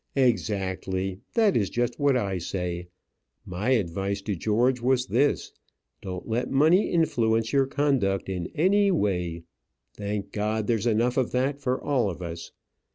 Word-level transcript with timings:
"Exactly 0.15 1.19
that 1.35 1.55
is 1.55 1.69
just 1.69 1.99
what 1.99 2.17
I 2.17 2.39
say. 2.39 2.87
My 3.45 3.69
advice 3.69 4.19
to 4.23 4.35
George 4.35 4.81
was 4.81 5.05
this. 5.05 5.51
Don't 6.01 6.27
let 6.27 6.49
money 6.49 6.89
influence 6.89 7.53
your 7.53 7.67
conduct 7.67 8.27
in 8.27 8.47
any 8.55 8.89
way. 8.89 9.43
Thank 9.93 10.31
God, 10.31 10.65
there's 10.65 10.87
enough 10.87 11.17
of 11.17 11.29
that 11.33 11.59
for 11.59 11.79
all 11.79 12.09
of 12.09 12.19
us! 12.19 12.51